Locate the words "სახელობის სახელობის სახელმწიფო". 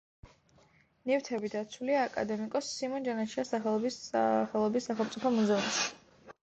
3.57-5.37